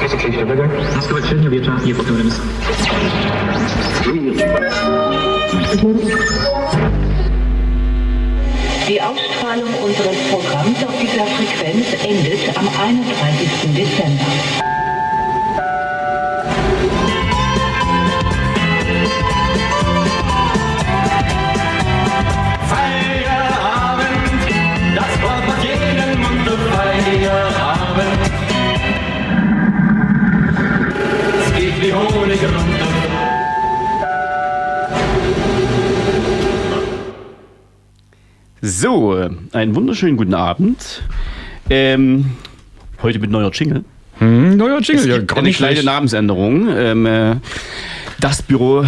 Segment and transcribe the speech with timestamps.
[0.00, 0.68] Sophisticated rigor.
[0.96, 2.30] Rozkołeczenie wiecza nie potem
[8.88, 13.48] Die Ausstrahlung unseres Programms auf dieser Frequenz endet am 31.
[13.74, 14.24] Dezember.
[38.62, 41.02] So, einen wunderschönen guten Abend.
[41.70, 42.32] Ähm,
[43.02, 43.84] heute mit neuer Jingle.
[44.18, 45.86] Hm, neuer Jingle, Es ja, gar eine nicht kleine schlecht.
[45.86, 46.68] Namensänderung.
[46.76, 47.36] Ähm, äh,
[48.20, 48.84] das Büro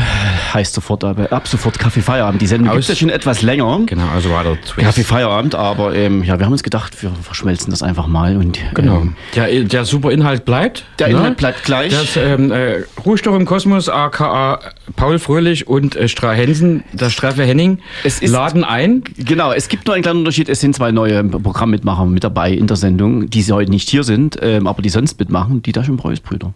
[0.54, 2.40] heißt sofort, aber ab sofort Kaffee Feierabend.
[2.42, 3.80] Die Sendung es ja schon etwas länger.
[3.86, 4.78] Genau, also war der Twist.
[4.86, 8.58] Kaffee Feierabend, aber ähm, ja, wir haben uns gedacht, wir verschmelzen das einfach mal und
[8.74, 9.00] Genau.
[9.00, 10.84] ähm, Der, der super Inhalt bleibt.
[10.98, 11.14] der ne?
[11.14, 11.92] Inhalt bleibt gleich.
[11.92, 14.60] Das ähm, äh, Ruhestoff im Kosmos, aka
[14.96, 19.02] Paul Fröhlich und äh, Stra Hensen, der Straffe Henning, ist- laden ein.
[19.16, 20.48] Genau, es gibt nur einen kleinen Unterschied.
[20.48, 24.38] Es sind zwei neue Programmmitmacher mit dabei in der Sendung, die heute nicht hier sind,
[24.42, 26.52] ähm, aber die sonst mitmachen, die Taschen Preuß-Brüder.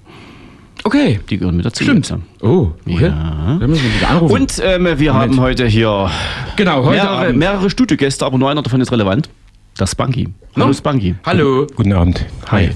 [0.85, 1.21] Okay.
[1.31, 1.83] Die gehören mit dazu.
[1.85, 2.13] Stimmt.
[2.41, 3.07] Oh, okay.
[3.07, 3.57] Ja.
[3.61, 4.33] Da müssen wir wieder anrufen.
[4.35, 6.11] Und ähm, wir haben heute hier
[6.57, 9.29] genau, heute mehrere, mehrere Studiogäste, aber nur einer davon ist relevant.
[9.77, 10.29] Das Spunky.
[10.55, 10.73] Hallo Oh.
[10.73, 11.15] Spunky.
[11.25, 11.67] Hallo.
[11.77, 12.25] Guten Abend.
[12.51, 12.71] Hi.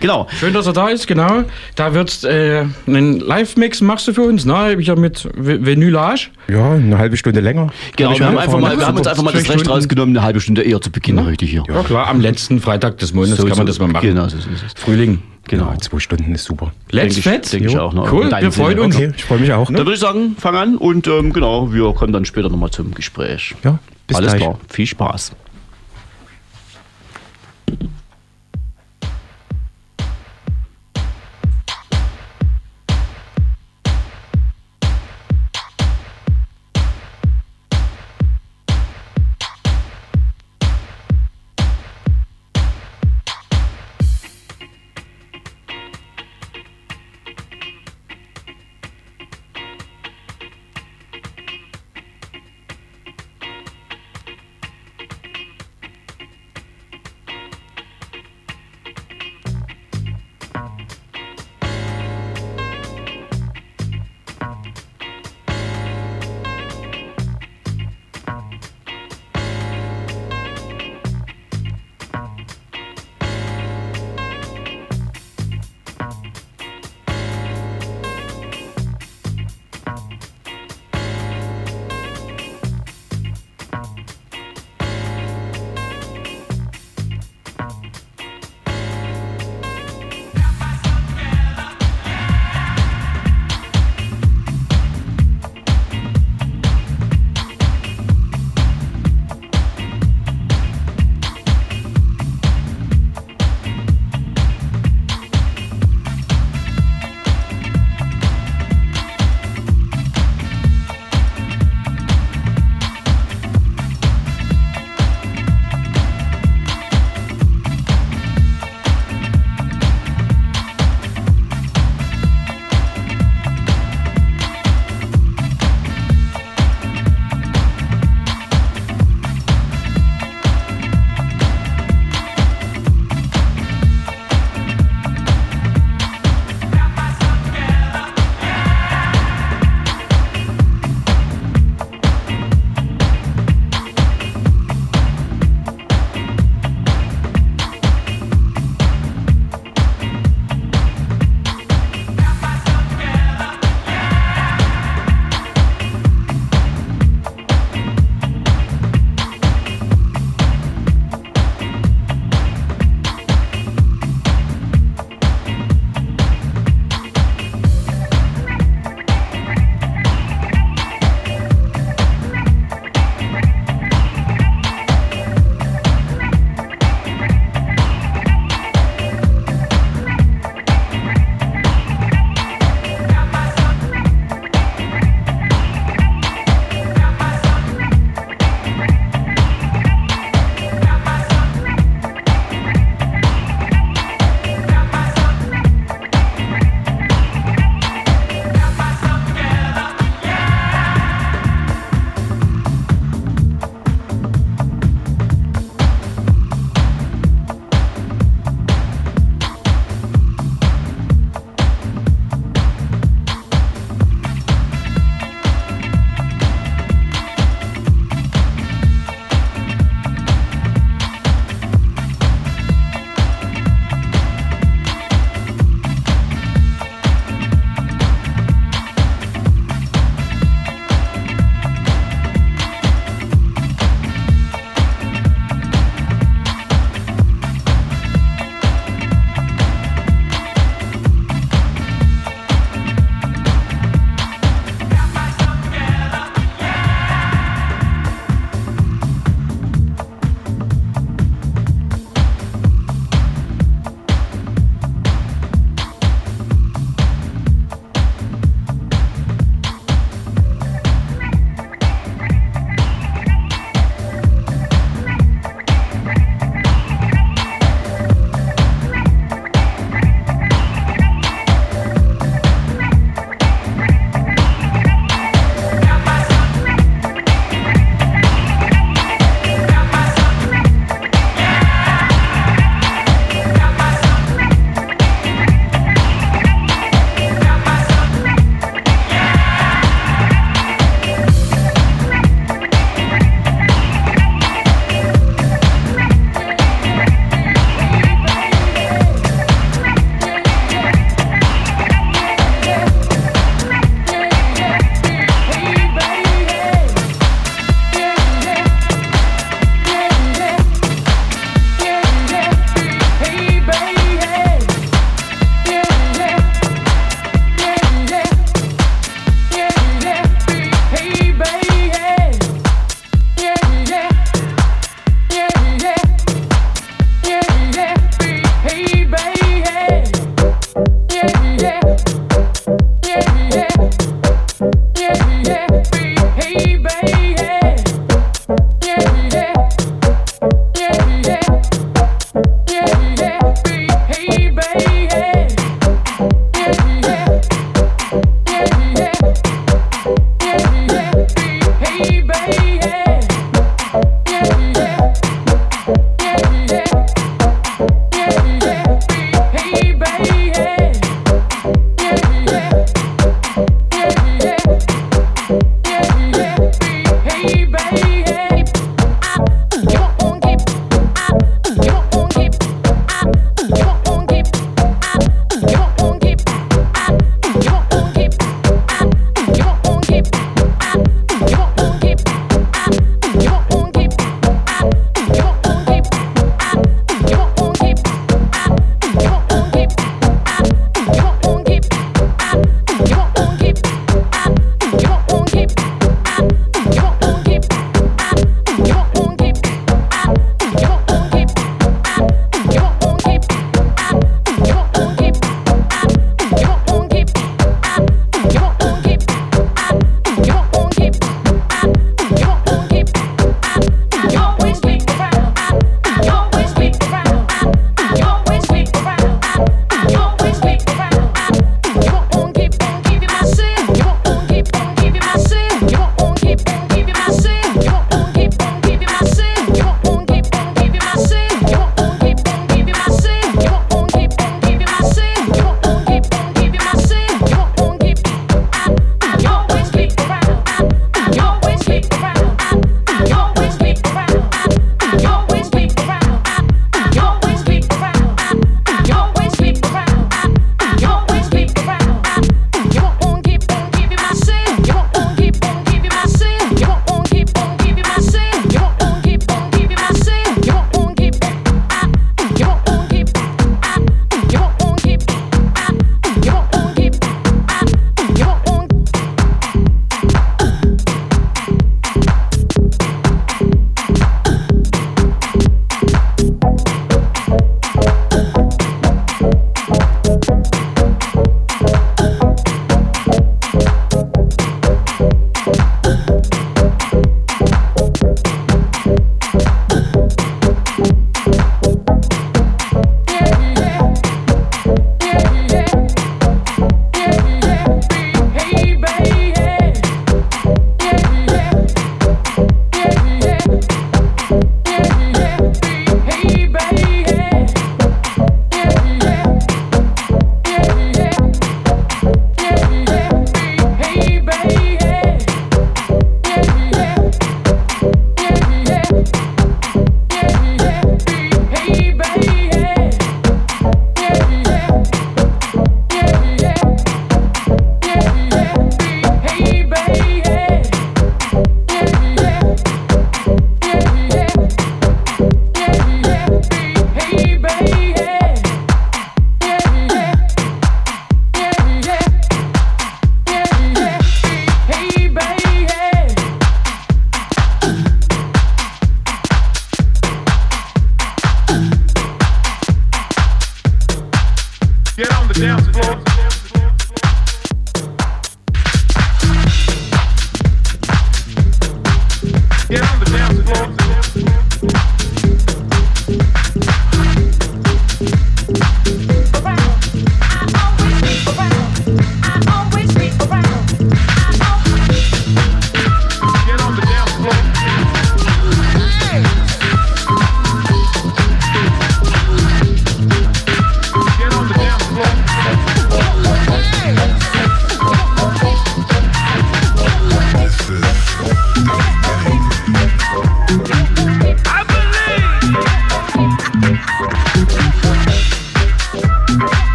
[0.00, 0.26] Genau.
[0.38, 1.42] Schön, dass er da ist, genau.
[1.74, 4.74] Da wird's äh, einen Live-Mix machst du für uns, ne?
[4.78, 6.28] Ich ja mit V- Vinylage.
[6.48, 7.68] Ja, eine halbe Stunde länger.
[7.96, 9.68] Genau, wir haben, einfach mal, vorhin- wir haben uns einfach mal das Recht Stunden.
[9.68, 11.64] rausgenommen, eine halbe Stunde eher zu beginnen heute hier.
[11.68, 13.72] Ja klar, am letzten Freitag des Monats So, kann man so.
[13.72, 14.08] das mal machen.
[14.08, 14.72] Genau, so ist es.
[14.82, 15.18] Frühling.
[15.48, 15.70] Genau.
[15.72, 16.72] Ja, zwei Stunden ist super.
[16.90, 17.52] Let's Denke ich- Fett.
[17.52, 18.12] denke ich auch noch.
[18.12, 18.94] Cool, wir freuen uns.
[18.96, 19.66] Okay, ich freue mich auch.
[19.66, 22.92] Dann würde ich sagen, fang an und ähm, genau, wir kommen dann später nochmal zum
[22.94, 23.54] Gespräch.
[23.64, 24.42] Ja, bis Alles gleich.
[24.42, 25.32] klar, viel Spaß.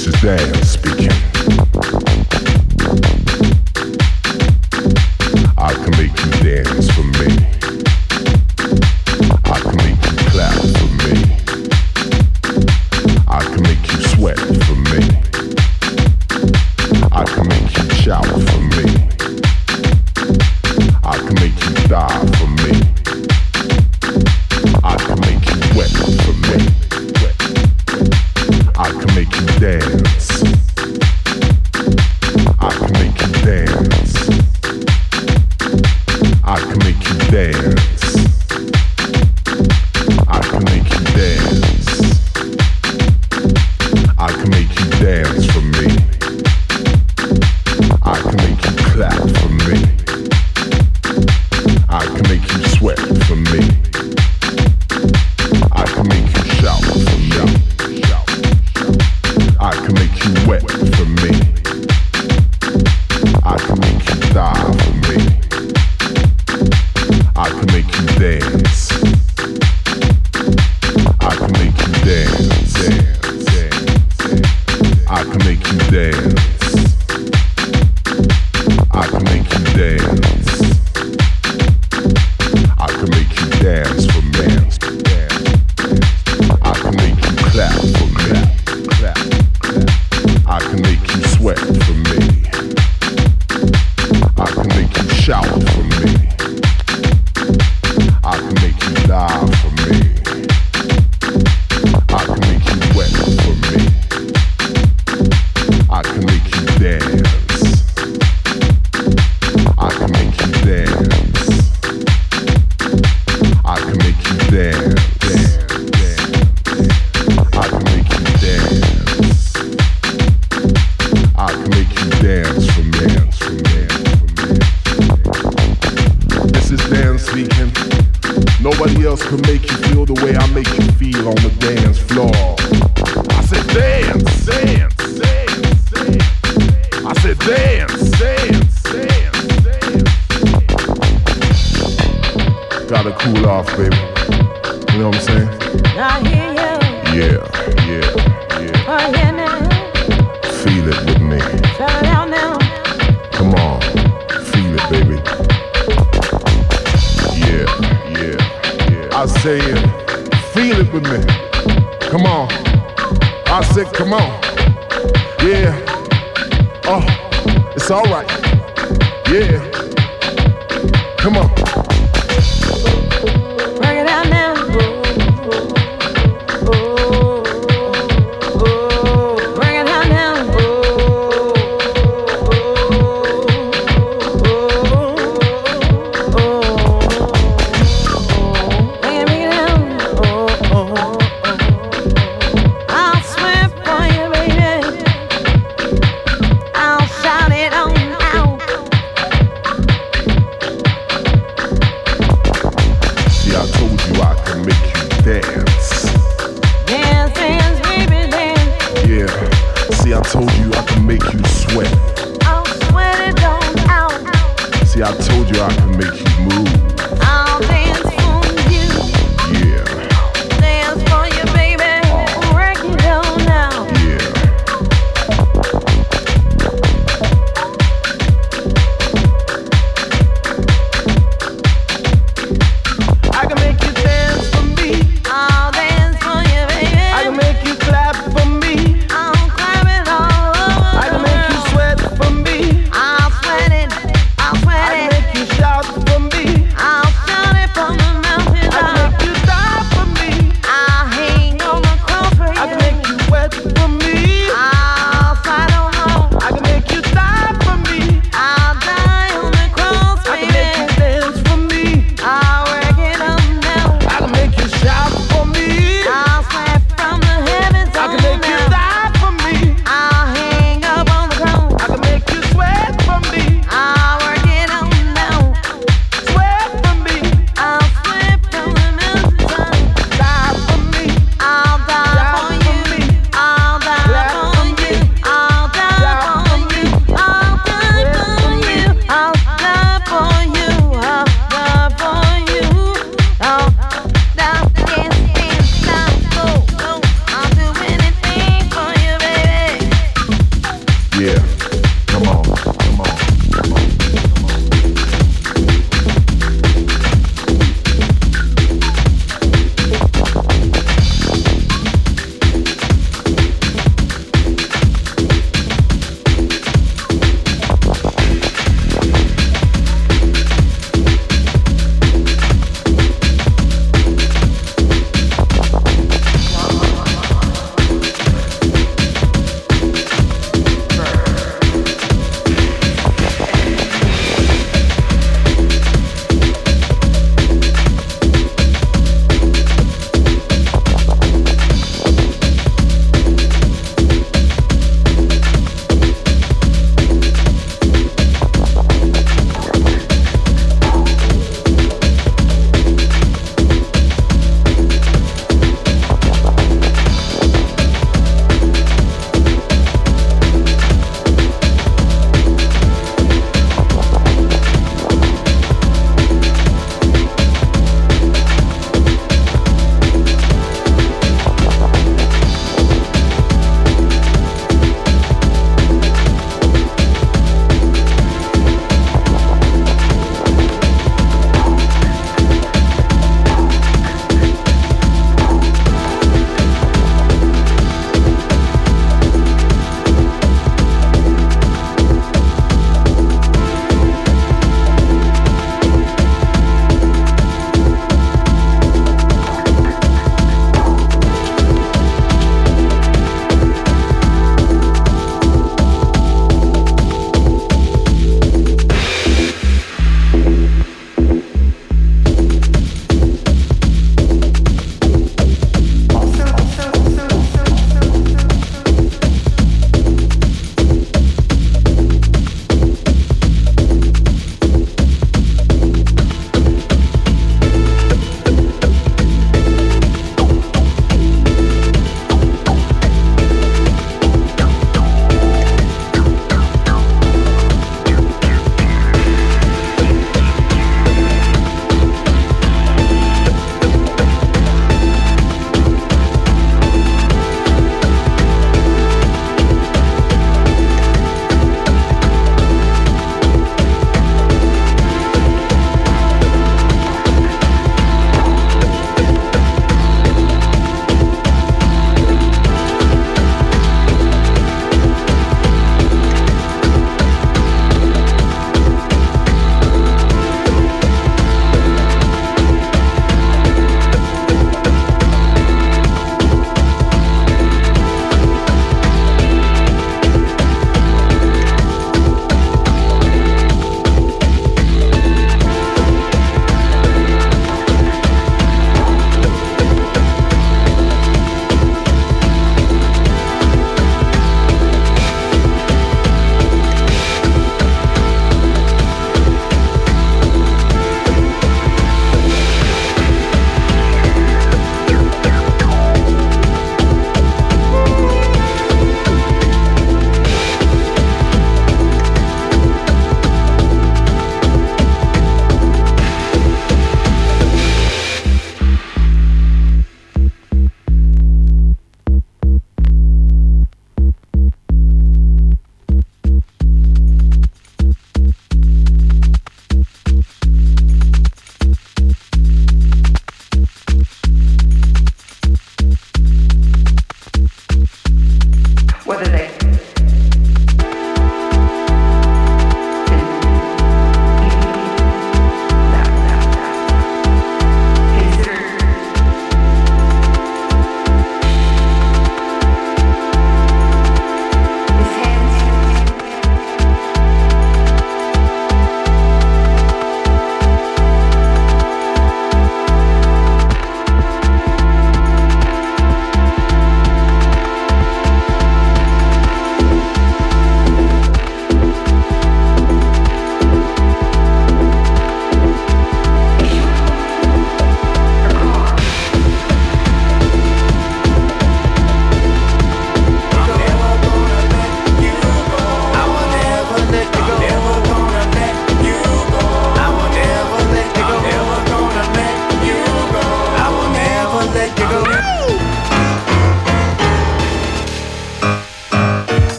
[0.00, 1.29] This is Dan speaking.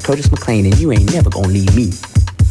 [0.00, 1.90] Is Curtis McLean, and you ain't never gonna need me.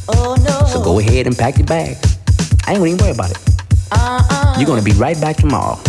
[0.08, 0.68] Oh no.
[0.68, 2.18] So go ahead and pack your bags.
[2.66, 3.38] I ain't gonna even worry about it.
[3.92, 4.56] Uh-uh.
[4.58, 5.80] You're gonna be right back tomorrow.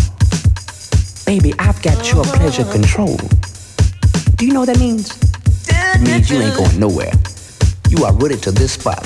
[1.27, 3.17] Baby, I've got your pleasure control.
[4.37, 5.17] Do you know what that means?
[5.69, 7.13] It means you ain't going nowhere.
[7.89, 9.05] You are rooted to this spot.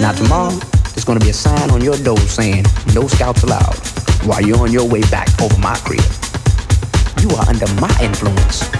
[0.00, 0.54] Now tomorrow,
[0.94, 2.64] there's gonna be a sign on your door saying,
[2.94, 3.76] no scouts allowed,
[4.26, 6.04] while you're on your way back over my crib.
[7.20, 8.77] You are under my influence.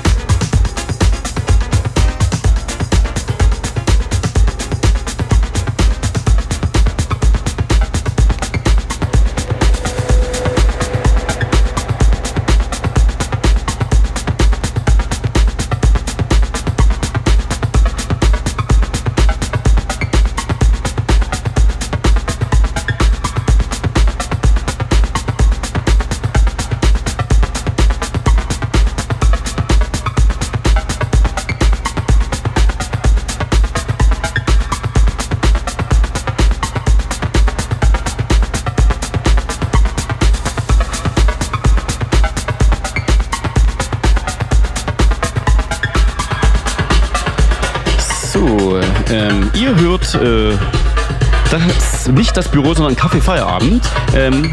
[52.63, 53.85] Büro, sondern Kaffee Feierabend.
[54.17, 54.53] Ähm,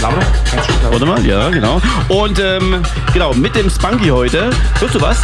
[0.00, 0.16] Lauter?
[0.90, 1.78] warte mal, ja, genau.
[2.08, 4.48] Und ähm, genau, mit dem Spunky heute.
[4.78, 5.18] Hörst du was?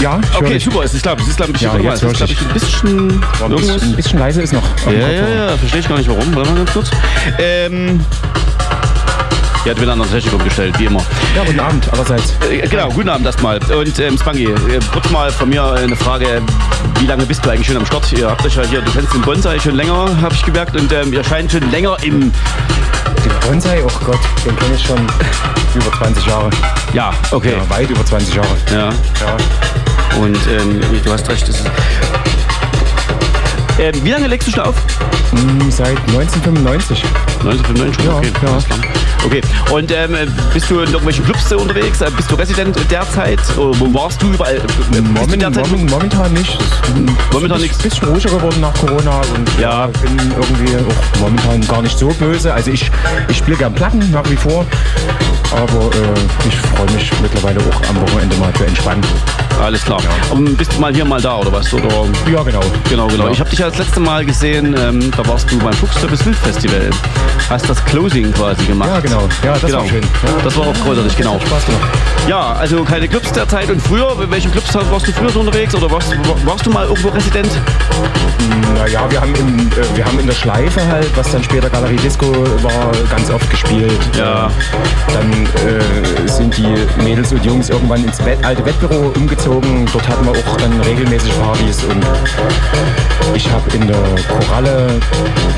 [0.00, 0.84] Ja, ich Okay, super.
[0.84, 3.08] Es ist, glaube ich, ist, glaub ich, Ja, jetzt es ist, glaub ich ein bisschen
[3.08, 3.72] Ein irgendwas.
[3.74, 4.62] bisschen, ein bisschen leise ist noch.
[4.86, 6.36] Ja, ja, ja, verstehe ich gar nicht warum.
[6.36, 6.90] Warte mal ganz kurz.
[7.38, 8.04] Ähm,
[9.64, 11.00] Die hat wieder einen anderen Technik umgestellt, wie immer.
[11.36, 12.34] Ja, guten Abend allerseits.
[12.50, 13.58] Äh, genau, guten Abend erstmal.
[13.72, 16.42] Und ähm, Spangi, äh, kurz mal von mir eine Frage.
[17.00, 18.10] Wie lange bist du eigentlich schon am Start?
[18.12, 20.76] Ihr habt euch ja hier, du kennst den Bonsai schon länger, habe ich gemerkt.
[20.76, 22.32] Und ähm, ihr scheint schon länger im...
[23.24, 24.98] Den Bonsai, oh Gott, den kenne ich schon
[25.74, 26.50] über 20 Jahre.
[26.92, 27.54] Ja, okay.
[27.56, 28.48] Ja, weit über 20 Jahre.
[28.70, 28.88] Ja.
[28.88, 30.16] Ja.
[30.20, 31.48] Und ähm, du hast recht.
[31.48, 31.66] Das ist
[33.80, 34.74] ähm, wie lange legst du schon auf?
[35.30, 37.04] Hm, Seit 1995.
[37.44, 38.32] 1995 Ja, okay.
[38.34, 38.38] ja.
[38.40, 38.97] klar.
[39.26, 39.40] Okay,
[39.70, 40.16] und ähm,
[40.54, 42.00] bist du in irgendwelchen Clubs unterwegs?
[42.00, 43.40] Äh, Bist du Resident derzeit?
[43.58, 44.56] Oder wo warst du überall?
[44.56, 45.42] Äh, Bist du Moment?
[45.56, 46.56] Moment, momentan nicht.
[47.32, 47.78] Momentan nichts.
[47.78, 49.70] ein bisschen ruhiger geworden nach Corona und Ja.
[49.70, 52.54] ja, bin irgendwie auch momentan gar nicht so böse.
[52.54, 52.90] Also ich,
[53.28, 54.64] ich spiele gern Platten nach wie vor,
[55.52, 59.04] aber äh, ich freue mich mittlerweile auch am Wochenende mal zu entspannen.
[59.62, 60.00] Alles klar.
[60.30, 61.72] Und bist du mal hier, mal da, oder was?
[61.72, 61.88] Oder?
[62.32, 62.60] Ja, genau.
[62.88, 63.26] Genau, genau.
[63.26, 63.32] Ja.
[63.32, 66.36] Ich habe dich ja das letzte Mal gesehen, ähm, da warst du beim Fuchstöppes Wild
[66.36, 66.90] Festival.
[67.50, 68.90] Hast das Closing quasi gemacht.
[68.90, 69.28] Ja, genau.
[69.42, 69.78] Ja, das genau.
[69.78, 70.02] war schön.
[70.02, 70.42] Ja.
[70.44, 71.34] Das war auch großartig, genau.
[71.34, 71.82] Hat Spaß gemacht.
[72.28, 73.70] Ja, also keine Clubs derzeit.
[73.70, 75.74] Und früher, in welchen Clubs warst du früher so unterwegs?
[75.74, 77.50] Oder warst, warst du mal irgendwo Resident?
[78.74, 81.96] Naja, wir haben, im, äh, wir haben in der Schleife halt, was dann später Galerie
[81.96, 82.26] Disco
[82.62, 83.98] war, ganz oft gespielt.
[84.16, 84.50] Ja.
[85.12, 89.47] Dann äh, sind die Mädels und Jungs irgendwann ins alte Wettbüro umgezogen.
[89.48, 92.04] Dort hatten wir auch dann regelmäßig Partys und
[93.34, 93.96] ich habe in der
[94.28, 94.88] Koralle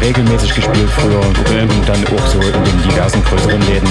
[0.01, 1.62] regelmäßig gespielt früher Okay.
[1.62, 3.88] und dann auch so in den diversen größeren Läden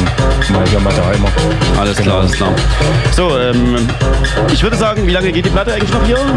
[0.53, 1.27] mal hier, mal da immer.
[1.77, 2.09] Alles Genau.
[2.11, 2.49] klar, alles klar.
[3.13, 3.75] So, ähm,
[4.53, 6.17] ich würde sagen, wie lange geht die Platte eigentlich noch hier?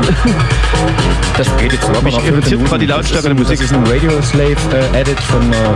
[1.39, 3.59] Das geht jetzt Mich noch fünf irritiert gerade die Lautstärke der Musik.
[3.59, 4.57] Das ist ein Radio Slave
[4.95, 5.75] äh, Edit von einer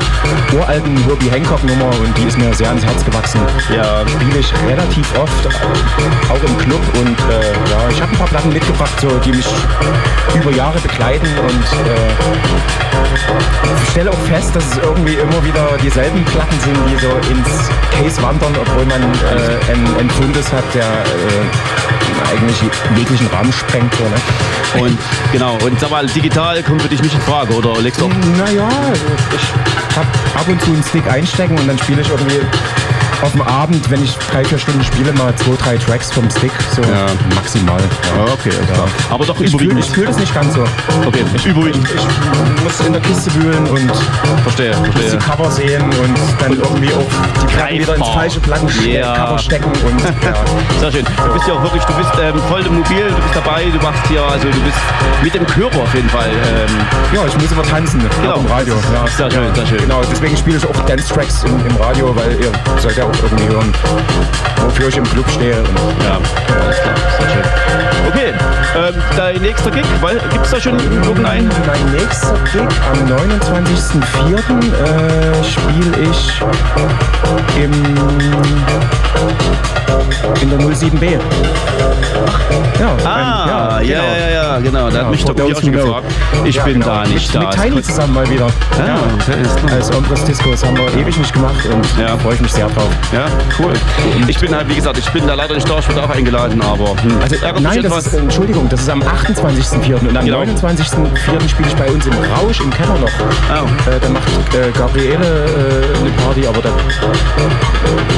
[0.52, 3.40] uralten Herbie Hancock Nummer und die ist mir sehr ans Herz gewachsen.
[3.74, 4.02] Ja.
[4.06, 8.26] Spiele ich relativ oft, äh, auch im Club und äh, ja, ich habe ein paar
[8.26, 9.46] Platten mitgebracht, so, die mich
[10.34, 12.12] über Jahre begleiten und äh,
[13.82, 17.70] ich stelle auch fest, dass es irgendwie immer wieder dieselben Platten sind, die so ins
[17.90, 22.56] Case wandern, obwohl man äh, einen, einen Fundus hat, der äh, eigentlich
[22.96, 23.94] jeglichen Rahmen sprengt.
[23.94, 24.84] So, ne?
[24.84, 24.98] Und
[25.32, 28.08] genau, und sag mal, digital kommt für dich nicht in Frage, oder legst du?
[28.08, 28.68] Naja,
[29.34, 32.40] ich habe ab und zu einen Stick einstecken und dann spiele ich irgendwie
[33.22, 36.52] auf dem Abend, wenn ich drei, vier Stunden spiele, mal zwei, drei Tracks vom Stick,
[36.74, 37.06] so Ja.
[37.34, 37.80] maximal.
[37.80, 38.86] Ja, okay, klar.
[39.10, 39.84] Aber doch Ich fühle überwiegend.
[39.84, 40.64] ich fühl das nicht ganz so.
[41.06, 41.86] Okay, überwiegend.
[42.56, 43.90] Ich muss in der Kiste wühlen und
[44.42, 45.18] Verstehe, muss die verstehe.
[45.18, 47.06] Cover sehen und dann irgendwie auch
[47.42, 49.38] die Platten wieder ins falsche Plattencover Ja.
[49.38, 50.34] stecken und ja.
[50.80, 51.04] Sehr schön.
[51.26, 54.06] Du bist ja auch wirklich, du bist ähm, voll mobil, du bist dabei, du machst
[54.08, 54.78] hier, also du bist
[55.22, 56.28] mit dem Körper auf jeden Fall.
[56.30, 56.76] Ähm,
[57.12, 58.36] Ja, ich muss immer tanzen Genau.
[58.40, 58.74] im Radio.
[58.92, 59.06] Ja.
[59.16, 59.78] Sehr schön, sehr schön.
[59.78, 62.50] Genau, deswegen spiele ich auch Dance-Tracks im, im Radio, weil ihr
[62.80, 63.72] sollt ja auch irgendwie hören,
[64.64, 65.58] wofür ich im Club stehe.
[65.58, 66.18] Und ja,
[66.62, 67.42] alles klar, sehr schön.
[68.08, 68.32] Okay,
[68.76, 69.84] ähm, dein nächster Gig,
[70.32, 71.50] gibt es da schon irgendeinen?
[71.66, 74.36] Mein nächster Gig am 29.04.
[74.76, 76.42] Äh, spiele ich
[77.62, 77.72] im,
[80.42, 81.18] in der 07B.
[82.78, 84.88] Ja, Ah, beim- ja, ja, ja, genau.
[84.90, 85.84] Da hat Ja, mich doch auch schon know.
[85.84, 86.06] gefragt.
[86.44, 86.86] Ich Ja, bin genau.
[86.86, 87.48] da nicht mit, da.
[87.48, 88.46] Mit Tiny zusammen mal wieder.
[88.78, 89.72] Ja, okay, ist klar.
[89.76, 92.08] Als Ombres Disco, das haben wir ewig nicht gemacht und Ja.
[92.08, 92.90] da freue ich mich sehr drauf.
[93.12, 93.26] Ja,
[93.58, 93.72] cool.
[94.26, 96.60] Ich bin halt, wie gesagt, ich bin da leider nicht da, ich wurde auch eingeladen,
[96.60, 99.94] aber hm, Also, nein, das ist, Entschuldigung, das ist am 28.04.
[100.08, 100.40] und am Genau.
[100.42, 101.48] 29.04.
[101.48, 103.10] spiele ich bei uns im Rausch im Keller noch.
[103.10, 103.90] Oh.
[103.90, 106.70] Äh, da macht äh, Gabriele äh, eine Party, aber da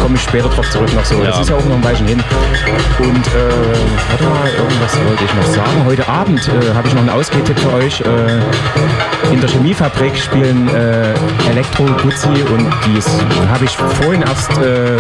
[0.03, 1.17] komme ich später drauf zurück noch so.
[1.17, 1.27] Ja.
[1.27, 2.23] Das ist ja auch noch ein Weilchen hin.
[2.99, 3.31] Und äh,
[4.11, 5.85] warte mal, irgendwas wollte ich noch sagen.
[5.85, 8.03] Heute Abend äh, habe ich noch einen Ausgehtipp für euch.
[9.31, 11.15] In der Chemiefabrik spielen äh,
[11.51, 14.99] Elektro Guzzi und die habe ich vorhin erst äh,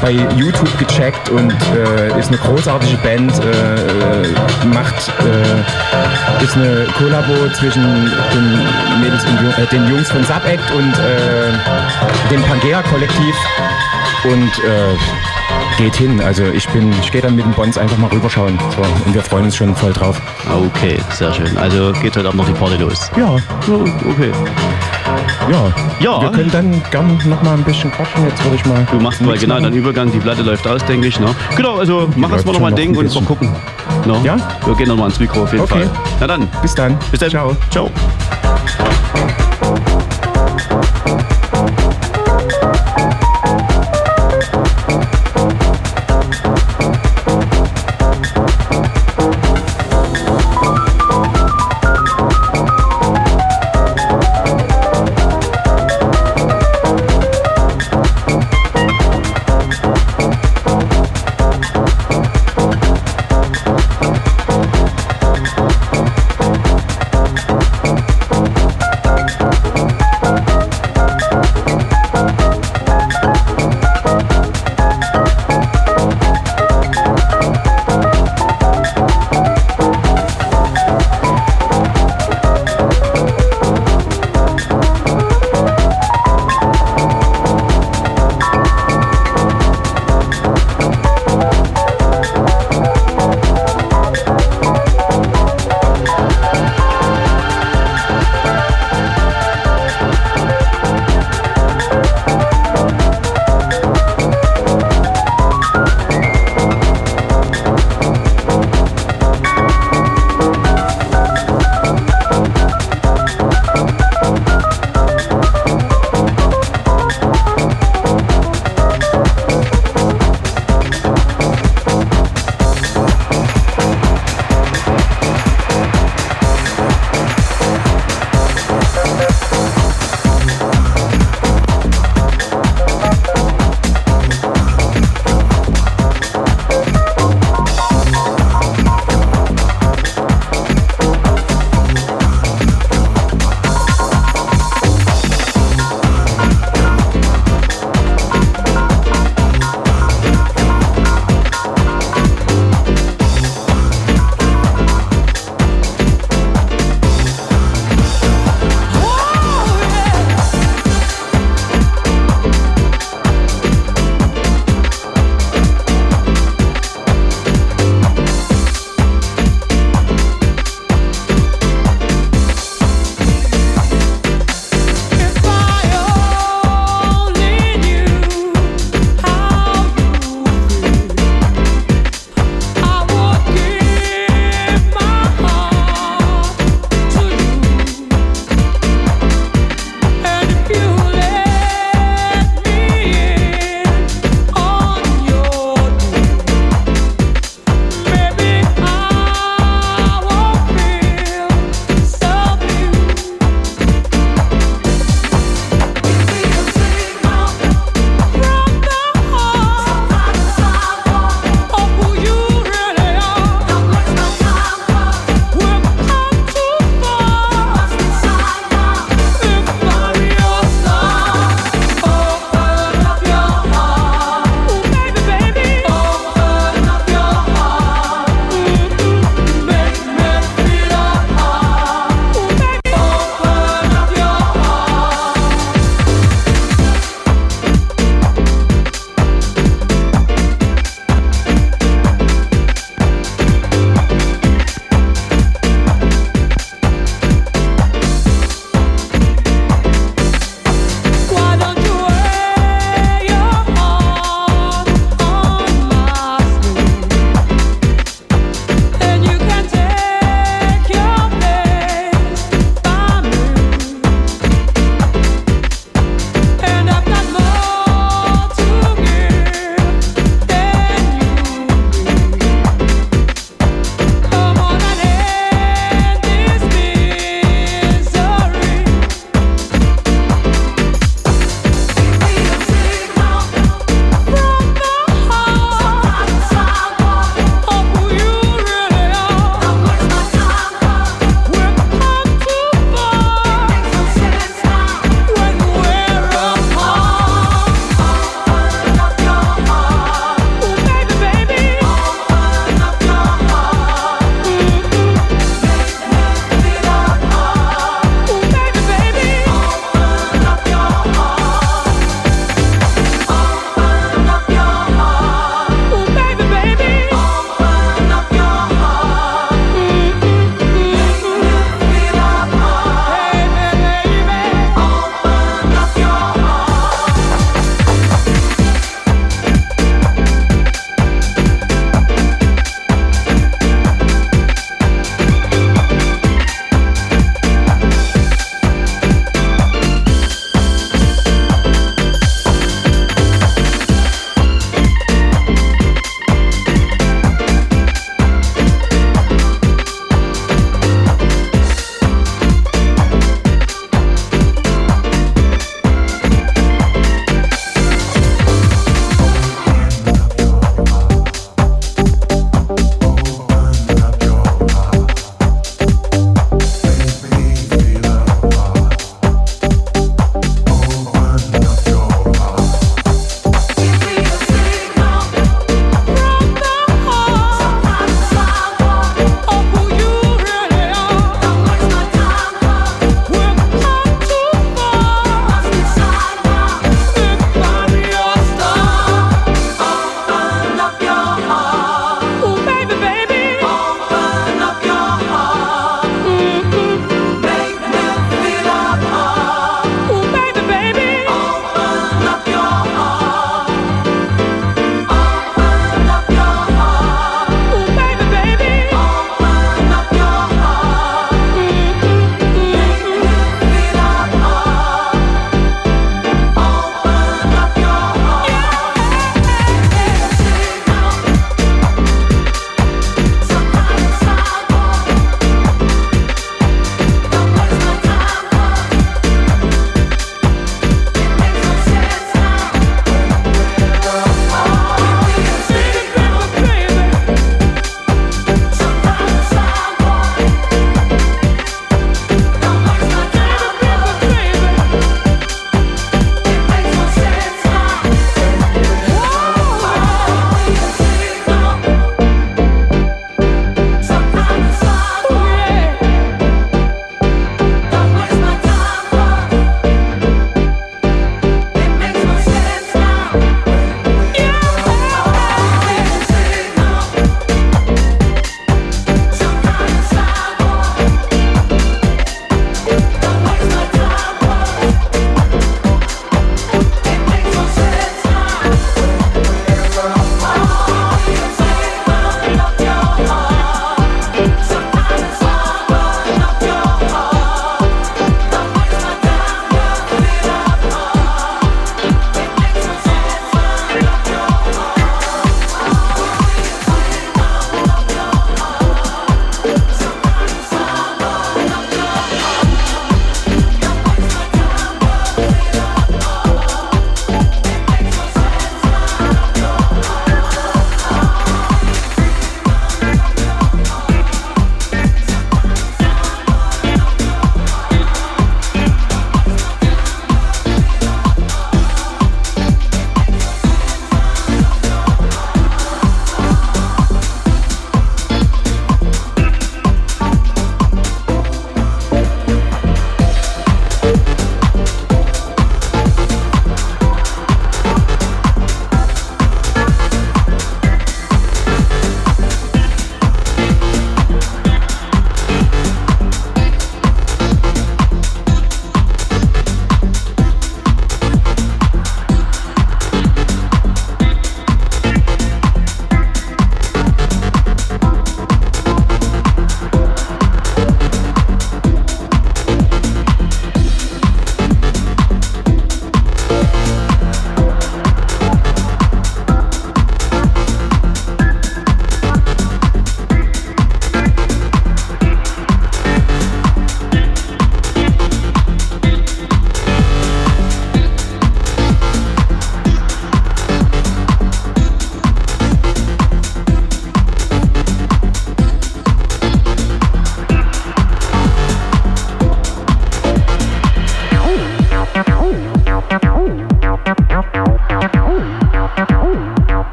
[0.00, 6.86] bei YouTube gecheckt und äh, ist eine großartige Band, äh, äh, macht äh, ist eine
[6.96, 10.92] Kollabo zwischen den Mädels und den Jungs von Subact und
[12.30, 13.34] dem Pangea Kollektiv
[14.24, 14.50] und
[15.76, 16.20] geht hin.
[16.20, 18.58] Also ich bin, ich gehe dann mit den Bonds einfach mal rüberschauen.
[18.74, 20.20] So, und wir freuen uns schon voll drauf.
[20.74, 21.56] Okay, sehr schön.
[21.58, 23.10] Also geht heute Abend noch die Party los.
[23.16, 23.36] Ja,
[24.08, 24.30] Okay.
[25.50, 25.72] ja.
[26.00, 26.20] Ja.
[26.22, 28.24] Wir können dann gern noch mal ein bisschen quatschen.
[28.26, 28.86] Jetzt würde ich mal.
[28.90, 29.64] Du machst mal genau machen.
[29.64, 31.18] deinen Übergang, die Platte läuft aus, denke ich.
[31.20, 31.34] Ne?
[31.56, 33.54] Genau, also mach erstmal noch mal ein Ding ein und mal gucken.
[34.04, 34.20] Ne?
[34.24, 34.36] Ja?
[34.64, 35.80] Wir gehen noch mal ans Mikro auf jeden Okay.
[35.84, 35.90] Fall.
[36.20, 36.96] Na dann, Bis dann.
[37.10, 37.30] bis dann.
[37.30, 37.56] Ciao.
[37.70, 37.90] Ciao.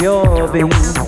[0.00, 1.07] your beams.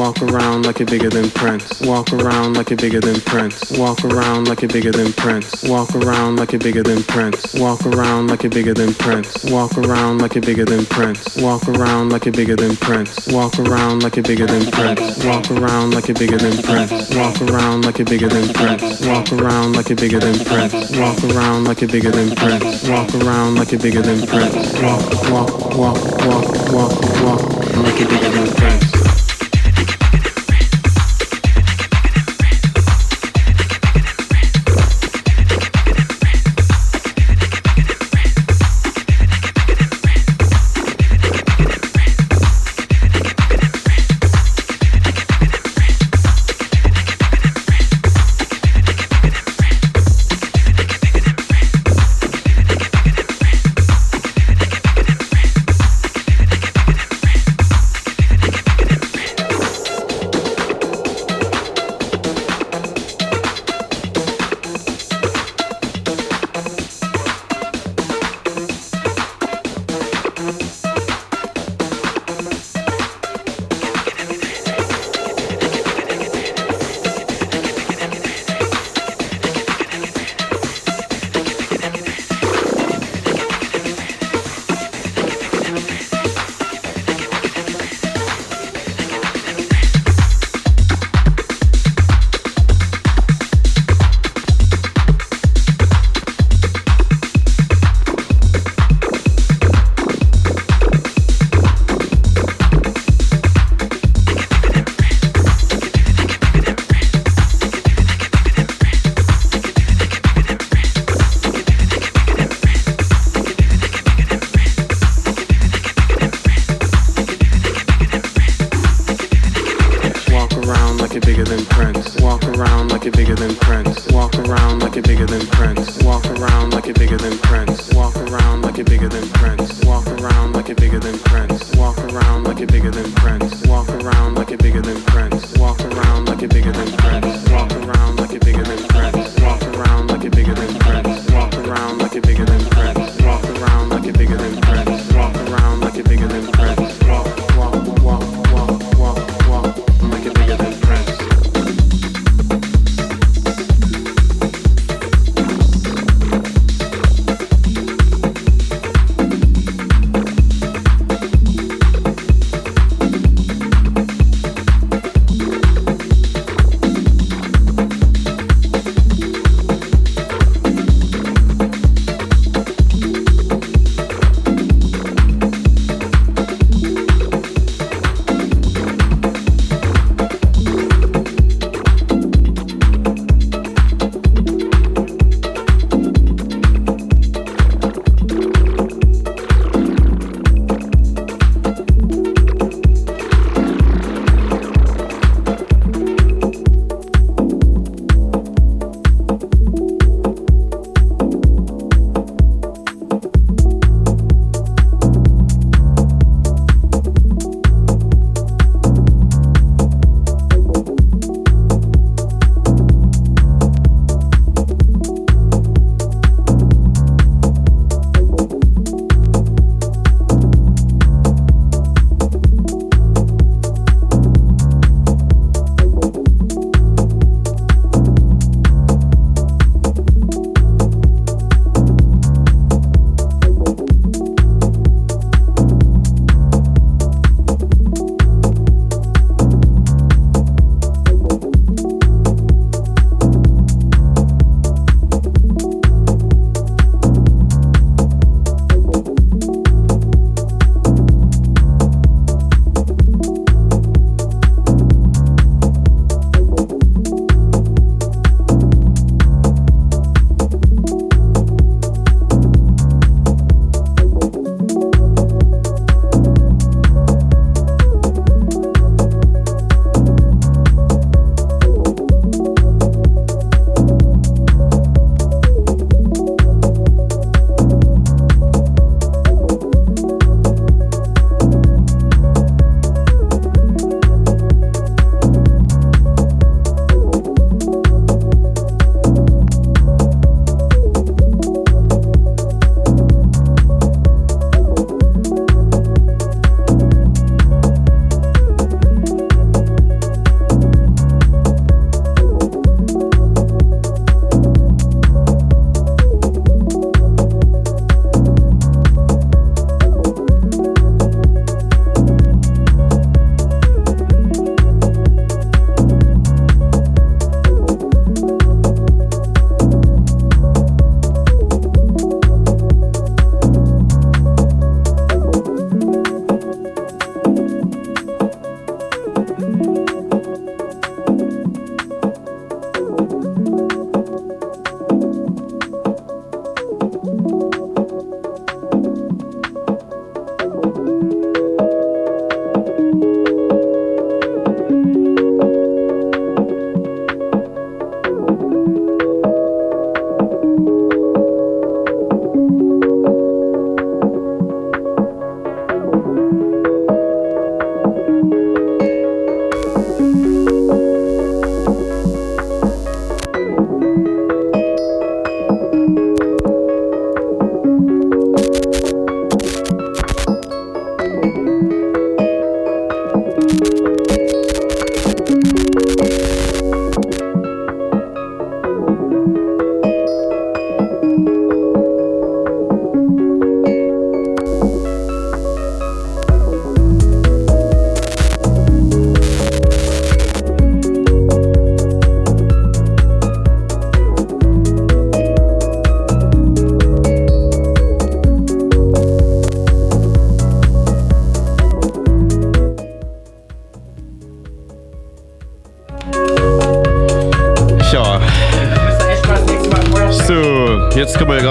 [0.00, 1.78] Walk around like you're bigger than Prince.
[1.82, 3.70] Walk around like you're bigger than Prince.
[3.72, 5.62] Walk around like you're bigger than Prince.
[5.64, 7.52] Walk around like you're bigger than Prince.
[7.54, 9.44] Walk around like you're bigger than Prince.
[9.52, 11.36] Walk around like you're bigger than Prince.
[11.36, 13.26] Walk around like you're bigger than Prince.
[13.28, 15.22] Walk around like you're bigger than Prince.
[15.22, 17.14] Walk around like you're bigger than Prince.
[17.14, 19.00] Walk around like you're bigger than Prince.
[19.04, 20.96] Walk around like you're bigger than Prince.
[20.96, 22.88] Walk around like you're bigger than Prince.
[22.88, 24.72] Walk around like you're bigger than Prince.
[24.80, 27.76] Walk, walk, walk, walk, walk, walk.
[27.76, 28.89] Like you're bigger than Prince.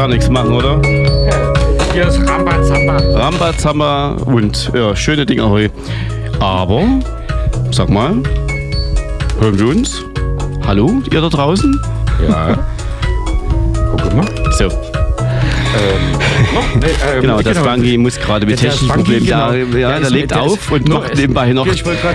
[0.10, 0.82] Nichts machen, oder?
[1.94, 2.98] Hier ist Rambazamba.
[3.14, 5.74] Rambazamba und ja, schöne Dinger heute.
[6.40, 6.84] Aber,
[7.72, 8.16] sag mal,
[9.40, 10.04] hören wir uns?
[10.66, 11.80] Hallo, ihr da draußen?
[12.28, 12.58] Ja.
[13.92, 14.26] Guck mal.
[14.58, 14.70] So.
[17.22, 19.78] genau, das Bangi muss gerade mit Der technischen Problemen, da, genau.
[19.78, 21.68] ja, Der der ist- legt der ist- auf und noch- macht nebenbei noch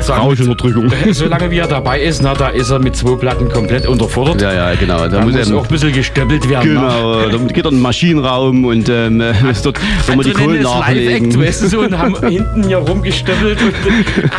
[0.08, 0.92] Rauschunterdrückung.
[1.12, 4.40] Solange wie er dabei ist, na, da ist er mit zwei Platten komplett unterfordert.
[4.40, 5.06] Ja, ja, genau.
[5.08, 6.74] Da, muss, muss er auch ein bisschen gestöppelt werden.
[6.74, 9.20] Genau, da geht er in den Maschinenraum und ähm,
[9.50, 11.40] ist dort, wo man die Kohlen nachlegen.
[11.40, 13.58] Weißt du, so, und haben hinten hier rumgestöppelt.
[13.62, 13.74] Und,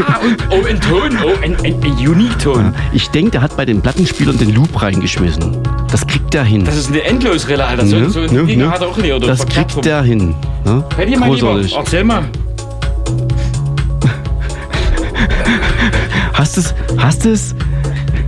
[0.07, 2.73] ah, und oh, ein Ton, oh, ein, ein, ein Unique-Ton.
[2.93, 5.57] Ich denke, der hat bei den Plattenspielern den Loop reingeschmissen.
[5.95, 6.65] Das kriegt er hin.
[6.65, 7.85] Das ist eine Endlosrille, Alter.
[7.85, 8.09] So, Ne?
[8.09, 8.43] so ein Ne?
[8.43, 8.69] Ding Ne?
[8.69, 9.13] hat er auch nicht.
[9.13, 9.81] Oder das kriegt rum.
[9.81, 10.35] der hin.
[10.65, 10.84] Ne?
[10.89, 11.73] Patty, mein Lieber, Großartig.
[11.77, 12.23] erzähl mal.
[16.34, 16.76] Hast es?
[16.97, 17.55] Hast es?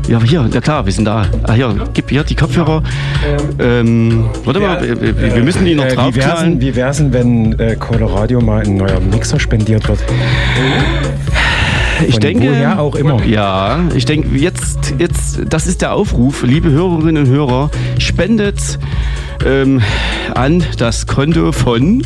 [0.07, 1.25] Ja, hier, ja klar, wir sind da.
[1.43, 2.81] Ah, hier, gib hier die Kopfhörer.
[3.59, 6.61] Ähm, warte mal, wir, wir, müssen die noch Äh, wie wär's, denn- draufknallen.
[6.61, 9.99] wie wär's denn, wenn äh, Colorado mal ein neuer Mixer spendiert wird?
[12.07, 13.21] Ich Von denke, woher auch immer.
[13.25, 17.69] Ja, ich denke, jetzt, jetzt, das ist der Aufruf, liebe Hörerinnen und Hörer,
[17.99, 18.79] spendet
[19.45, 19.81] ähm,
[20.33, 22.03] an das Konto von.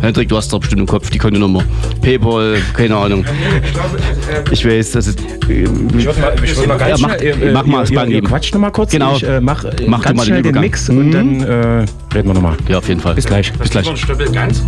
[0.00, 1.62] Hendrik, du hast doch bestimmt im Kopf die Kontonummer.
[2.02, 3.24] Paypal, keine Ahnung.
[4.50, 5.20] Ich weiß, das ist.
[5.48, 7.90] äh, Ich würde mal, ich würd mal ganz ja, mach, schnell, äh, mach mal das
[7.90, 8.26] ihr, ihr geben.
[8.28, 8.92] quatscht noch mal kurz.
[8.92, 9.16] Genau.
[9.16, 10.60] Ich äh, mach, äh, Mach du ganz mal den schnell den.
[10.60, 10.98] Mix Mhm.
[10.98, 11.84] und dann äh,
[12.14, 12.56] reden wir nochmal.
[12.68, 13.14] Ja, auf jeden Fall.
[13.14, 13.52] Bis gleich.
[13.52, 13.86] Bis gleich.
[14.32, 14.62] Ganz.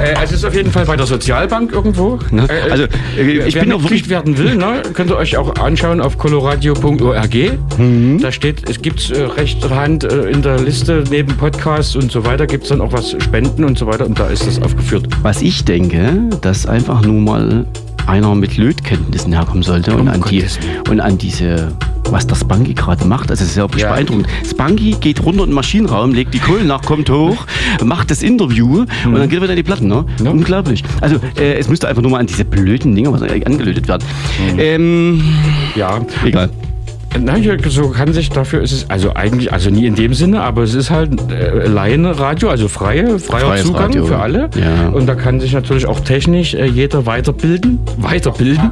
[0.00, 2.18] Äh, also es ist auf jeden Fall bei der Sozialbank irgendwo.
[2.30, 2.46] Ne?
[2.48, 2.86] Äh, Also, äh,
[3.46, 4.08] ich wer bin Mitglied wirklich.
[4.08, 7.34] werden will, ne, könnt ihr euch auch anschauen auf coloradio.org.
[7.78, 8.18] Mhm.
[8.20, 12.24] Da steht, es gibt äh, rechte Hand äh, in der Liste neben Podcasts und so
[12.24, 15.06] weiter, gibt es dann auch was Spenden und so weiter und da ist das aufgeführt.
[15.22, 17.66] Was ich denke, dass einfach nur mal
[18.06, 20.44] einer mit Lötkenntnissen herkommen sollte und, an, die,
[20.90, 21.68] und an diese,
[22.10, 23.30] was das Spanky gerade macht.
[23.30, 23.90] Also, es ist ja wirklich Ja.
[23.92, 24.26] beeindruckend.
[24.48, 27.46] Spanky geht runter in den Maschinenraum, legt die Kohlen nach, kommt hoch,
[27.84, 29.86] macht das Interview und dann geht er wieder in die Platten.
[29.86, 30.04] Ne?
[30.24, 30.82] Unglaublich.
[31.00, 34.02] Also, äh, es müsste einfach nur mal an diese blöden Dinger was angelötet werden.
[34.58, 35.22] Ähm,
[35.76, 36.00] Ja.
[36.24, 36.50] egal.
[37.20, 40.62] Nein, so kann sich dafür, ist es also eigentlich, also nie in dem Sinne, aber
[40.62, 44.06] es ist halt äh, Laienradio, also freie, freier Freies Zugang Radio.
[44.06, 44.50] für alle.
[44.58, 44.88] Ja.
[44.88, 48.70] Und da kann sich natürlich auch technisch äh, jeder weiterbilden, weiterbilden,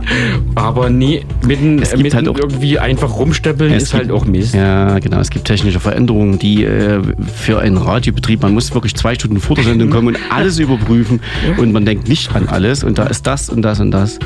[0.54, 4.24] aber nie mitten, Es äh, mitten halt auch- irgendwie einfach rumsteppeln ist halt gibt- auch
[4.24, 4.54] Mist.
[4.54, 5.18] Ja, genau.
[5.20, 7.00] Es gibt technische Veränderungen, die äh,
[7.34, 11.20] für einen Radiobetrieb, man muss wirklich zwei Stunden vor der Sendung kommen und alles überprüfen
[11.58, 14.18] und man denkt nicht an alles und da ist das und das und das.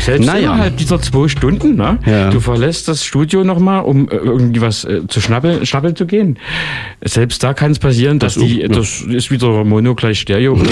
[0.00, 0.52] Selbst naja.
[0.52, 1.98] innerhalb dieser zwei Stunden, ne?
[2.06, 2.30] Ja.
[2.30, 6.38] du verlässt das Studio nochmal, um äh, irgendwie was äh, zu schnappeln, schnappeln zu gehen.
[7.02, 8.68] Selbst da kann es passieren, dass Das die, ja.
[8.68, 10.58] das ist wieder Mono gleich Stereo.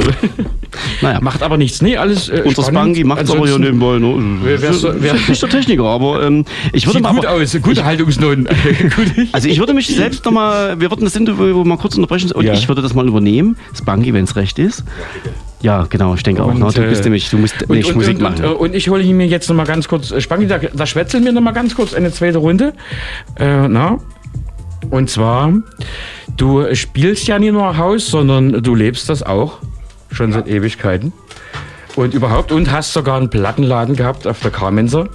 [1.03, 1.19] Naja.
[1.21, 1.83] Macht aber nichts.
[1.83, 2.97] Nee, alles äh, Unser spannend.
[2.97, 3.99] Spanky macht es aber Ansonsten- nebenbei.
[3.99, 4.39] Ne?
[4.43, 7.13] Wer- wer so- wer- Ist nicht der Techniker, aber ähm, ich würde Sieht mal.
[7.15, 8.49] gut aber, aus, gute Haltungsnoten.
[9.33, 12.55] Also ich würde mich selbst nochmal, wir würden das Interview mal kurz unterbrechen und Ja.
[12.55, 13.57] ich würde das mal übernehmen.
[13.77, 14.83] Spanky, wenn es recht ist.
[15.63, 16.49] Ja, genau, ich denke auch.
[16.49, 16.69] Und, Ne?
[16.75, 18.45] Du äh, bist nämlich, du musst Und, und, Musik machen.
[18.45, 21.25] Und, äh, ich hole mir jetzt noch mal ganz kurz, äh, Spangi, da, da schwätzeln
[21.25, 22.75] wir noch mal ganz kurz eine zweite Runde.
[23.39, 23.99] Äh, na?
[24.91, 25.53] Und zwar,
[26.37, 29.59] du spielst ja nicht nur Haus, sondern du lebst das auch.
[30.11, 31.13] Schon seit Ewigkeiten.
[31.97, 35.09] Und überhaupt, und hast sogar einen Plattenladen gehabt auf der Kamenzer.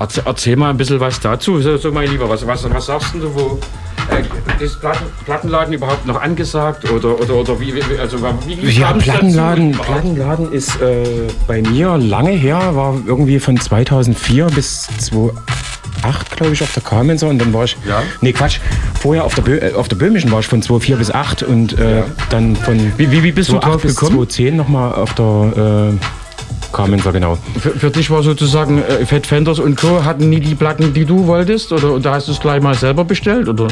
[0.00, 1.60] Erzähl, erzähl mal ein bisschen was dazu.
[1.60, 3.60] So, mein Lieber, was, was, was sagst denn du, wo
[4.10, 6.90] äh, ist Platten, Plattenladen überhaupt noch angesagt?
[6.90, 9.10] Oder, oder, oder wie, wie, also, wie, wie Ja, kam's dazu?
[9.18, 11.04] Plattenladen, Plattenladen ist äh,
[11.46, 17.28] bei mir lange her, war irgendwie von 2004 bis 2008, glaube ich, auf der Kamenzer
[17.28, 18.02] und dann war ich, Ja.
[18.20, 18.58] nee Quatsch,
[19.00, 21.78] vorher auf der, Bö äh, auf der Böhmischen war ich von 2004 bis 8 und
[21.78, 24.16] äh, dann von Wie, wie, wie bist du 2008 drauf gekommen?
[24.28, 25.94] 2010 nochmal auf der
[26.74, 27.38] äh, Kamenzer, genau.
[27.58, 30.04] Für, für dich war sozusagen äh, Fat Fenders und Co.
[30.04, 31.72] hatten nie die Platten, die du wolltest?
[31.72, 33.48] Oder und da hast du es gleich mal selber bestellt?
[33.48, 33.68] Oder,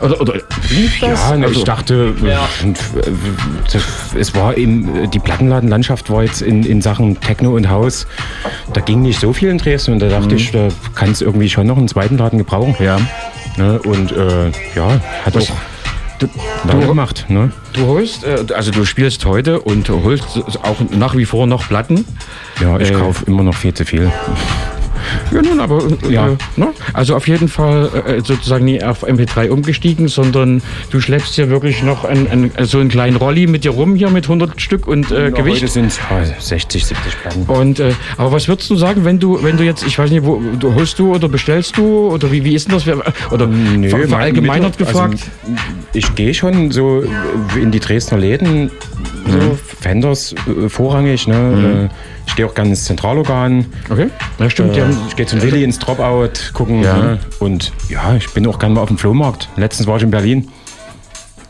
[0.00, 0.34] oder, oder
[0.70, 1.20] lief das?
[1.30, 2.72] Ja, na, Also- ich dachte, äh,
[3.72, 3.82] das-
[4.18, 8.06] es war eben, die Plattenladenlandschaft war jetzt in, in Sachen Techno und Haus,
[8.72, 10.36] da ging nicht so viel in Dresden und da dachte Mhm.
[10.36, 12.74] ich, da kann es irgendwie schon noch einen zweiten Laden gebrauchen.
[12.80, 12.98] Ja.
[13.56, 15.54] Ne, und äh, ja, hat Was- auch
[16.66, 17.26] lange gemacht.
[17.28, 17.50] Ne?
[17.72, 22.04] Du holst, äh, also du spielst heute und holst auch nach wie vor noch Platten.
[22.60, 24.10] Ja, ich Äh, kaufe immer noch viel zu viel.
[25.32, 26.28] Ja, nun, aber äh, Ja.
[26.28, 26.68] Äh, ne?
[26.92, 31.82] also auf jeden Fall äh, sozusagen nie auf MP3 umgestiegen, sondern du schleppst hier wirklich
[31.82, 35.10] noch ein, ein, so einen kleinen Rolli mit dir rum hier mit 100 Stück und
[35.10, 35.68] äh, Heute Gewicht.
[35.68, 35.98] sind es
[36.48, 37.42] 60, 70 Platten.
[37.46, 40.24] Und äh, aber was würdest du sagen, wenn du wenn du jetzt, ich weiß nicht,
[40.24, 42.86] wo du holst du oder bestellst du oder wie, wie ist denn das?
[43.30, 45.18] Oder Nö, ver- mein verallgemeinert Mittel- gefragt?
[45.42, 45.56] Also,
[45.92, 47.02] ich gehe schon so
[47.60, 48.70] in die Dresdner Läden,
[49.26, 51.28] so Fenders äh, vorrangig.
[51.28, 51.36] Ne?
[51.36, 51.84] Mhm.
[51.86, 51.88] Äh,
[52.26, 53.66] Ich gehe auch gerne ins Zentralorgan.
[53.90, 54.08] Okay,
[54.38, 54.76] ja stimmt.
[54.76, 56.82] Äh, haben- ich gehe zum Willi ins Dropout gucken.
[56.82, 56.96] Ja.
[56.96, 57.18] Ne?
[57.38, 59.48] Und ja, ich bin auch gerne mal auf dem Flohmarkt.
[59.56, 60.48] Letztens war ich in Berlin.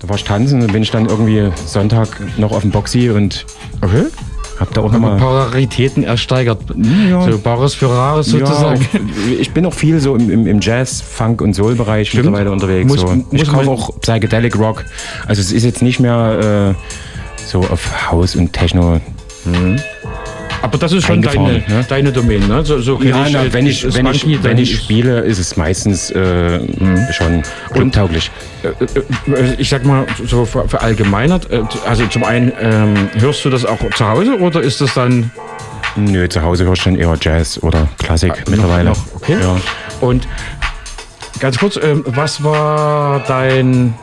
[0.01, 3.47] Da war ich tanzen und bin ich dann irgendwie Sonntag noch auf dem Boxy und
[3.81, 4.03] okay.
[4.61, 5.17] hab da auch nochmal.
[5.17, 6.61] Pararitäten ersteigert.
[7.09, 7.23] Ja.
[7.31, 8.81] So Bares für Rares sozusagen.
[8.93, 9.01] Ja,
[9.41, 12.89] ich bin auch viel so im, im, im Jazz, Funk und Soul-Bereich mittlerweile unterwegs.
[12.91, 13.07] Muss- so.
[13.07, 14.85] muss ich kaufe auch Psychedelic Rock.
[15.27, 17.14] Also es ist jetzt nicht mehr äh,
[17.47, 19.01] so auf House und Techno.
[20.63, 21.85] Aber das ist schon deine, ne?
[21.87, 22.65] deine Domain, ne?
[22.65, 25.57] So, so Ja, na, äh, wenn ich, wenn ich, wenn ich ist- spiele, ist es
[25.59, 26.59] meistens äh,
[27.13, 27.43] schon
[27.73, 28.31] clubtauglich.
[28.63, 28.69] Äh,
[29.31, 33.67] äh, Ich sag mal, so ver- verallgemeinert, äh, also zum einen, ähm, hörst du das
[33.67, 35.31] auch zu Hause oder ist das dann
[35.97, 38.89] Nö, zu Hause höre ich dann eher Jazz oder Klassik mittlerweile.
[38.91, 39.37] noch, noch, okay.
[39.41, 39.57] Ja.
[40.01, 40.27] Und
[41.41, 43.95] ganz kurz, ähm, was war dein,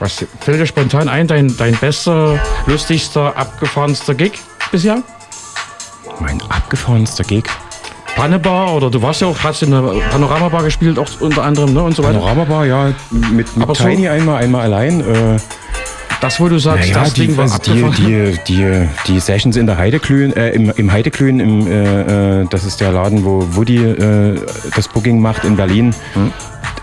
[0.00, 4.32] was fällt dir spontan ein, dein, dein bester, lustigster, abgefahrenster Gig
[4.72, 5.02] bisher?
[6.18, 7.44] Mein abgefahrenster Gig.
[8.16, 11.82] Pannebar oder du warst ja auch, hast in der Panoramabar gespielt, auch unter anderem, ne,
[11.82, 12.18] und so weiter.
[12.18, 15.00] Panoramabar, ja, mit, mit Aber so- Tiny einmal, einmal allein.
[15.00, 15.38] Äh,
[16.20, 18.04] Das, wo du sagst, naja, das die, Ding war also die, abgefahren.
[18.06, 22.64] die, die, die Sessions in der Heideklühen, äh, im, im Heideklühen, im, äh, äh, das
[22.64, 24.38] ist der Laden, wo Woody äh,
[24.76, 25.94] das Booking macht in Berlin.
[26.12, 26.32] Hm.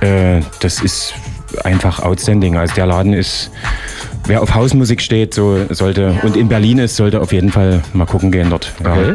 [0.01, 1.13] Äh, das ist
[1.63, 2.57] einfach outstanding.
[2.57, 3.51] Also der Laden ist,
[4.25, 8.05] wer auf Hausmusik steht, so sollte und in Berlin ist, sollte auf jeden Fall mal
[8.05, 8.71] gucken gehen dort.
[8.79, 9.13] Okay.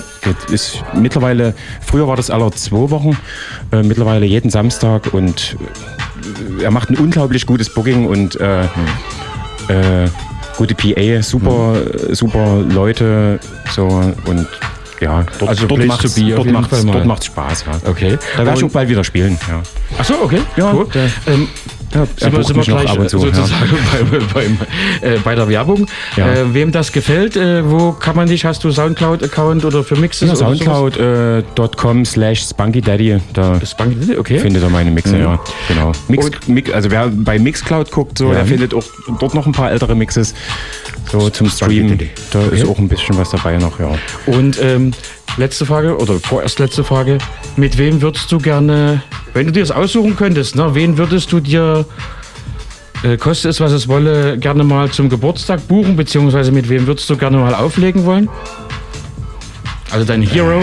[0.52, 1.54] ist mittlerweile,
[1.84, 3.16] früher war das alle zwei Wochen,
[3.72, 5.56] äh, mittlerweile jeden Samstag und
[6.58, 8.64] äh, er macht ein unglaublich gutes Booking und äh,
[9.68, 10.08] äh,
[10.56, 12.14] gute PA, super, Hm.
[12.14, 13.38] super Leute,
[13.70, 13.86] so
[14.26, 14.46] und
[15.00, 16.00] ja, dort, Also dort be auf
[16.36, 17.90] dort macht's, dort macht's Spaß, ja.
[17.90, 18.18] Okay.
[18.36, 19.60] Da werde ich auch bald wieder spielen, ja.
[19.98, 20.40] Achso, okay.
[20.56, 20.86] Ja, cool.
[21.26, 21.48] ähm,
[21.94, 23.50] er sind wir, sind wir gleich zu, sozusagen
[24.10, 24.58] bei, beim,
[25.00, 25.86] äh, bei der Werbung.
[26.16, 26.32] Ja.
[26.32, 28.44] Äh, wem das gefällt, äh, wo kann man dich?
[28.44, 30.28] Hast du Soundcloud-Account oder für Mixes?
[30.28, 30.36] Ja?
[30.36, 34.38] Soundcloud.com slash Spunky Daddy, da Spunky Daddy, okay.
[34.38, 35.22] findet er meine Mixe, Mhm.
[35.22, 35.92] ja, genau.
[36.08, 38.34] Mix, Mix, also wer bei Mixcloud guckt, so, Ja.
[38.34, 38.84] der findet auch
[39.20, 40.34] dort noch ein paar ältere Mixes,
[41.10, 41.98] so zum Streamen,
[42.30, 42.70] da ist Okay.
[42.70, 43.90] auch ein bisschen was dabei noch, ja.
[44.26, 44.92] Und ähm,
[45.36, 47.18] letzte Frage, oder vorerst letzte Frage.
[47.56, 49.02] Mit wem würdest du gerne,
[49.34, 51.84] wenn du dir das aussuchen könntest, ne, wen würdest du dir,
[53.02, 57.08] äh, koste es was es wolle, gerne mal zum Geburtstag buchen, beziehungsweise mit wem würdest
[57.10, 58.28] du gerne mal auflegen wollen?
[59.90, 60.62] Also dein Hero?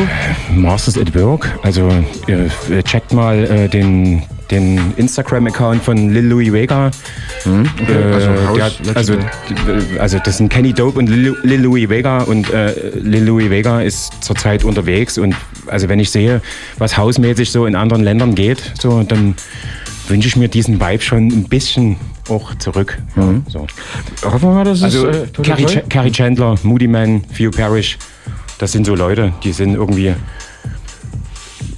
[0.56, 1.60] Masters at Work.
[1.62, 1.92] Also
[2.28, 6.90] ihr checkt mal äh, den, den Instagram-Account von Lil Louis Vega.
[7.46, 7.92] okay.
[7.94, 8.30] Äh, Also
[8.64, 9.14] hat, also,
[10.00, 13.82] also das sind Kenny Dope und Lil, Lil Louis Vega und äh, Lil Louis Vega
[13.82, 15.36] ist zurzeit unterwegs und
[15.68, 16.42] also wenn ich sehe,
[16.78, 19.36] was hausmäßig so in anderen Ländern geht, so dann
[20.08, 21.98] wünsche ich mir diesen Vibe schon ein bisschen
[22.30, 22.98] auch zurück.
[23.16, 23.68] Ja, so.
[24.24, 25.66] Hoffen wir mal, dass Also es äh, Carrie.
[25.66, 27.98] Ch Carrie Chandler, Moody Man, Theo Parrish,
[28.58, 30.14] das sind so Leute, die sind irgendwie,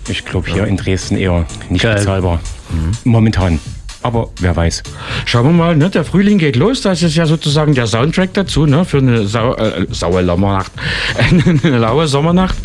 [0.09, 1.95] ich glaube hier in Dresden eher nicht Geil.
[1.95, 2.39] bezahlbar.
[3.03, 3.59] Momentan.
[4.03, 4.81] Aber wer weiß.
[5.25, 6.81] Schauen wir mal, ne, der Frühling geht los.
[6.81, 10.71] Das ist ja sozusagen der Soundtrack dazu, ne, für eine sau, äh, saue Sommernacht.
[11.63, 12.55] eine laue Sommernacht.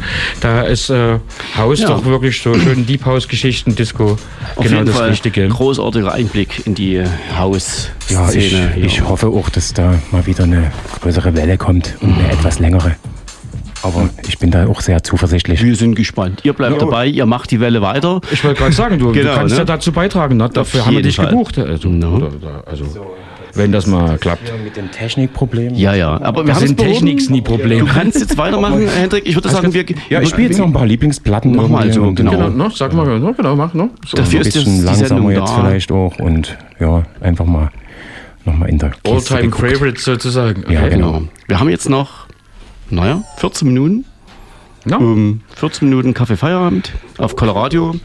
[0.40, 1.18] Da ist äh,
[1.58, 1.88] Haus Ja.
[1.88, 4.12] doch wirklich so schön Deep House Geschichten, Disco.
[4.12, 5.46] Auf genau jeden das Fall Richtige.
[5.48, 7.04] großartiger Einblick in die
[7.36, 7.92] Hausszene.
[8.08, 10.72] Ja, ich, ich hoffe auch, dass da mal wieder eine
[11.02, 12.96] größere Welle kommt und eine etwas längere.
[13.86, 15.62] Aber ich bin da auch sehr zuversichtlich.
[15.62, 16.40] Wir sind gespannt.
[16.44, 18.20] Ihr bleibt Ja, dabei, ihr macht die Welle weiter.
[18.32, 19.58] Ich wollte gerade sagen, du, Genau, du kannst ne?
[19.60, 20.36] ja dazu beitragen.
[20.36, 20.48] Ne?
[20.52, 21.26] Dafür haben wir dich Fall.
[21.28, 21.56] gebucht.
[21.58, 22.84] Also, oder, oder, also
[23.54, 24.52] wenn das mal klappt.
[24.64, 25.74] Mit dem Technikproblem.
[25.76, 26.20] Ja, ja.
[26.20, 27.86] Aber wir Das haben sind Techniks nie Problem.
[27.86, 29.26] Du kannst jetzt weitermachen, Hendrik.
[29.26, 29.84] Ich würde sagen, wir.
[30.10, 31.54] Ja, ich spiele jetzt noch ein paar Lieblingsplatten.
[31.56, 32.32] Mach mal so, genau.
[32.32, 32.70] Genau, ne?
[32.74, 33.32] sag mal, ne?
[33.34, 33.88] genau, mach, ne?
[34.06, 34.16] So.
[34.16, 35.60] Dafür Ein ist die langsamer Sendung jetzt da.
[35.60, 37.70] vielleicht auch und ja, einfach mal
[38.44, 39.50] nochmal in der All-Time.
[39.50, 40.64] Favorites sozusagen.
[40.70, 40.90] Ja, Okay.
[40.90, 41.12] genau.
[41.12, 41.22] Genau.
[41.46, 42.25] Wir haben jetzt noch,
[42.90, 44.04] naja, 14 Minuten.
[44.84, 44.98] Ja.
[44.98, 47.96] Um 14 Minuten Kaffee Feierabend auf Colorado.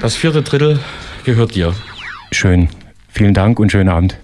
[0.00, 0.78] Das vierte Drittel
[1.24, 1.74] gehört dir.
[2.30, 2.68] Schön.
[3.08, 4.18] Vielen Dank und schönen Abend.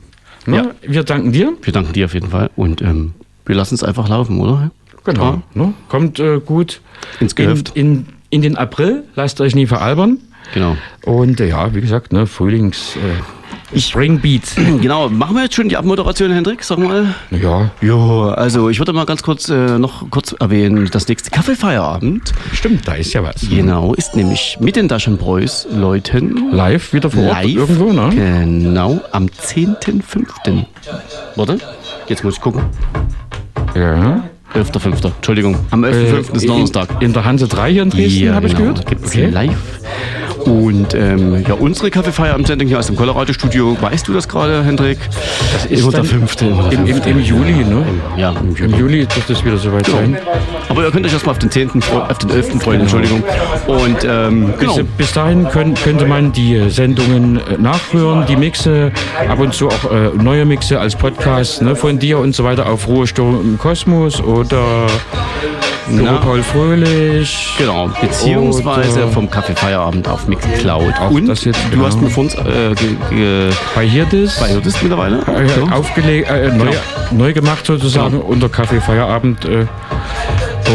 [0.46, 0.56] Ne?
[0.56, 0.66] Ja.
[0.82, 1.54] Wir danken dir.
[1.62, 2.50] Wir danken dir auf jeden Fall.
[2.54, 3.14] Und ähm,
[3.46, 4.70] wir lassen es einfach laufen, oder?
[5.04, 5.24] Genau.
[5.24, 5.42] Ja.
[5.54, 5.74] Ne?
[5.88, 6.80] Kommt äh, gut
[7.20, 7.72] Ins in, Gehöft.
[7.74, 9.04] in, in den April.
[9.14, 10.18] Lasst euch nie veralbern.
[10.52, 10.76] Genau.
[11.04, 13.43] Und äh, ja, wie gesagt, ne, Frühlings äh,
[13.76, 14.42] Spring Beat.
[14.80, 15.08] Genau.
[15.08, 16.62] Machen wir jetzt schon die Abmoderation, Hendrik?
[16.62, 17.14] Sag mal.
[17.30, 22.32] Ja, Ja, also ich würde mal ganz kurz äh, noch kurz erwähnen, das nächste Kaffeefeierabend,
[22.52, 23.48] stimmt, da ist ja was.
[23.48, 28.10] genau, ist nämlich mit den Taschenbräus Leuten Live wieder vor Ort live irgendwo, ne?
[28.14, 30.64] Genau, am 10.05.
[31.36, 31.58] Warte,
[32.08, 32.62] jetzt muss ich gucken.
[33.74, 34.24] Ja.
[34.54, 35.12] 11.05.
[35.16, 36.34] Entschuldigung, am 11.05.
[36.36, 36.88] ist Äh, Donnerstag.
[37.00, 38.86] In, in der Hanse 3 hier in Dresden, habe ich gehört.
[38.86, 39.26] Gibt es Okay.
[39.30, 39.56] live.
[40.44, 44.98] Und ähm, ja, unsere Kaffeefeierabend-Sendung hier aus dem Colorado-Studio, weißt du das gerade, Hendrik?
[45.54, 46.46] Das ist immer der dann fünfte.
[46.46, 47.02] immer der Im, im.
[47.02, 47.82] Im Juli, ne?
[48.18, 50.18] Ja, im Im Juli dürfte es wieder soweit sein.
[50.68, 52.62] Aber ihr könnt euch erstmal auf den 10., fre- auf den 11.
[52.62, 53.22] freuen, Entschuldigung.
[53.66, 54.74] Und ähm, genau.
[54.76, 58.92] Bis, bis dahin können, könnte man die Sendungen äh, nachhören, die Mixe,
[59.28, 62.66] ab und zu auch äh, neue Mixe als Podcast ne, von dir und so weiter
[62.68, 64.86] auf Ruhesturm im Kosmos oder
[65.88, 66.02] Na.
[66.12, 67.54] Büro Paul Fröhlich.
[67.58, 70.94] Genau, beziehungsweise Oder- vom Kaffeefeierabend auf Mixcloud.
[71.00, 71.84] Auch Und jetzt, du genau.
[71.86, 72.74] hast mir vor uns äh,
[73.10, 74.38] ge, Bei Hirdis.
[74.40, 75.18] bei Hirdis mittlerweile.
[75.28, 75.76] äh, Ja.
[75.76, 76.72] aufgelegt, äh, neu, Genau.
[77.10, 79.44] neu gemacht sozusagen unter Kaffee Feierabend.
[79.44, 79.66] Äh,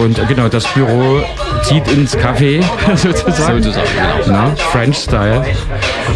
[0.02, 1.22] und genau, das Büro
[1.64, 2.64] zieht ins Café
[2.96, 3.64] sozusagen.
[3.64, 3.88] Sozusagen,
[4.26, 4.28] genau.
[4.28, 5.46] Na, French Style.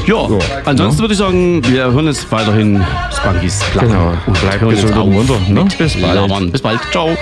[0.05, 0.27] Ja,
[0.65, 2.83] ansonsten würde ich sagen, wir hören jetzt weiterhin
[3.15, 3.89] Spunkies Platten.
[3.89, 4.13] Genau.
[4.25, 5.65] Und Bleibt gesund und auf munter, ne?
[5.77, 6.51] Bis bald.
[6.51, 6.79] Bis bald.
[6.91, 7.17] Ciao.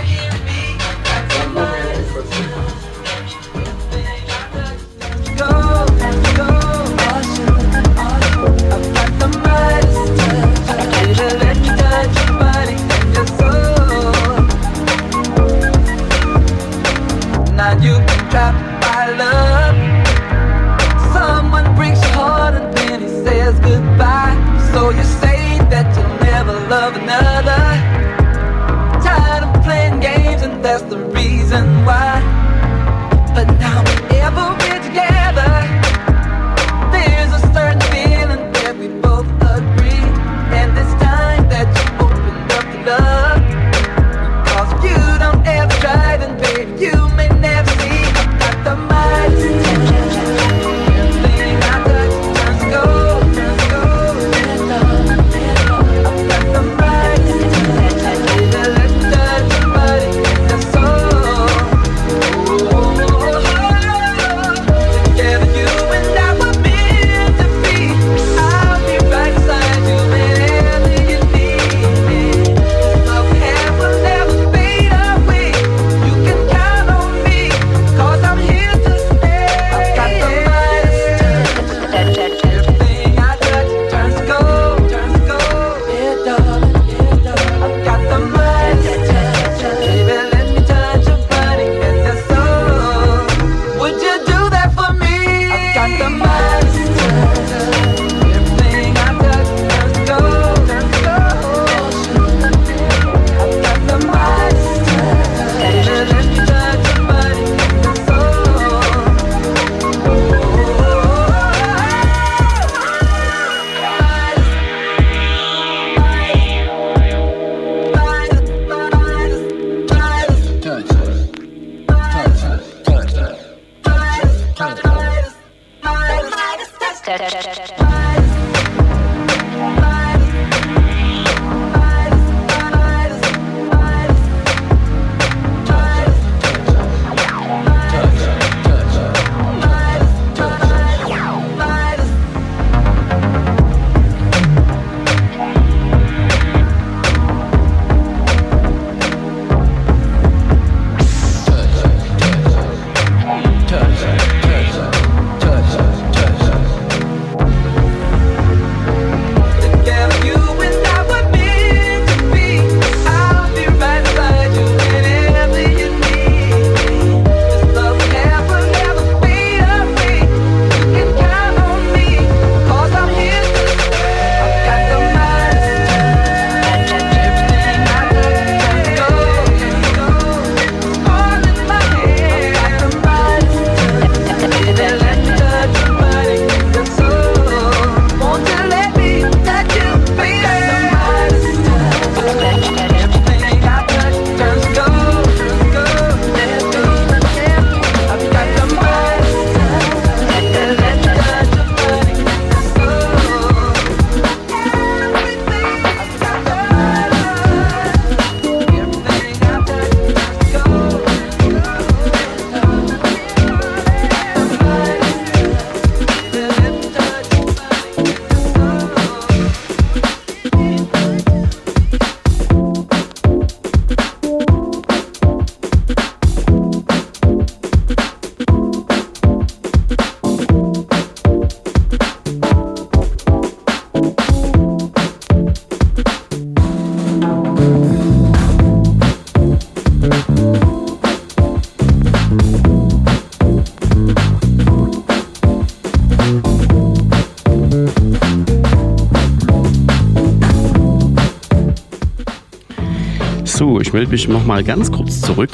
[254.16, 255.52] Ich melde mich noch mal ganz kurz zurück.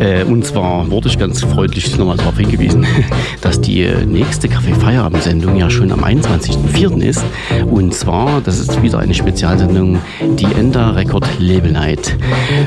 [0.00, 2.86] Äh, und zwar wurde ich ganz freundlich nochmal darauf hingewiesen,
[3.40, 7.02] dass die äh, nächste Kaffee-Feierabend-Sendung ja schon am 21.04.
[7.02, 7.24] ist.
[7.70, 9.98] Und zwar, das ist wieder eine Spezialsendung,
[10.38, 12.16] die Ender Record Label Night.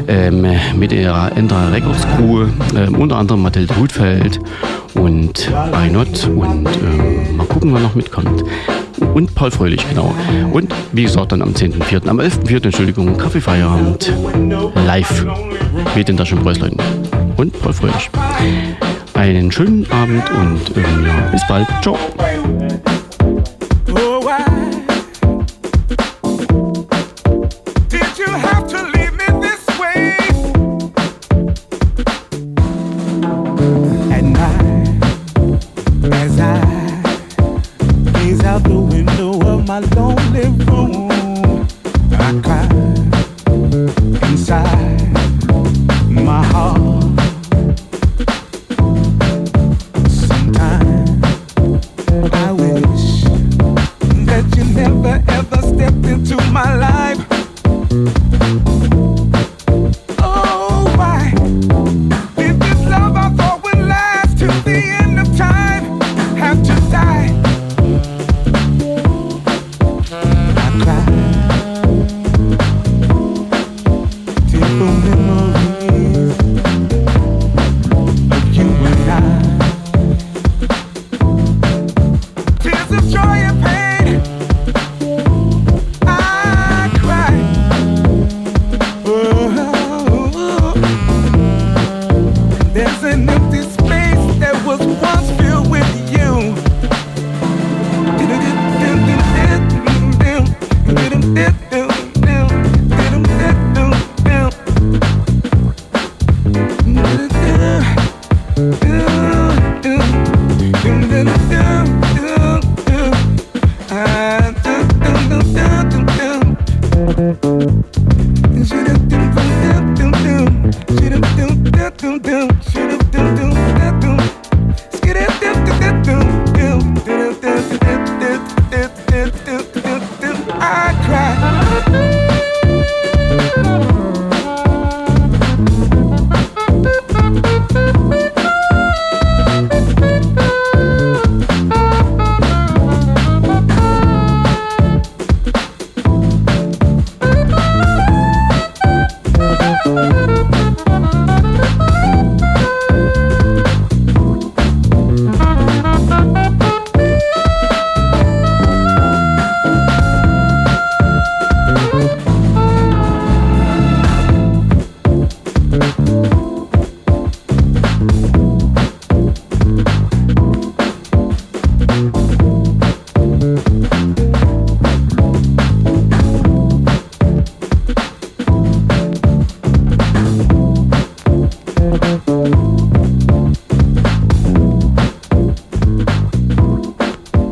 [0.07, 2.45] Ähm, mit der Ender Records Crew,
[2.75, 4.39] ähm, unter anderem Mathilde Hutfeld
[4.93, 8.43] und Einot und ähm, mal gucken, wer noch mitkommt.
[9.13, 10.13] Und Paul Fröhlich, genau.
[10.51, 14.13] Und wie gesagt, dann am 10.04., am 11.04., Entschuldigung, Kaffeefeierabend
[14.85, 15.25] live
[15.95, 16.79] mit den Taschenpreußleuten
[17.37, 18.09] und Paul Fröhlich.
[19.13, 21.67] Einen schönen Abend und ähm, ja, bis bald.
[21.81, 21.97] Ciao.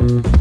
[0.06, 0.35] Mm-hmm.